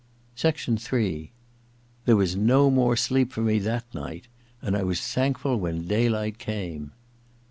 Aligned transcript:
Ill 0.43 0.77
There 2.05 2.15
was 2.15 2.35
no 2.35 2.71
more 2.71 2.95
sleep 2.97 3.31
for 3.31 3.41
me 3.41 3.59
that 3.59 3.83
night, 3.93 4.25
and 4.59 4.75
I 4.75 4.81
was 4.81 4.99
thankful 4.99 5.59
when 5.59 5.87
daylight 5.87 6.39
came. 6.39 6.93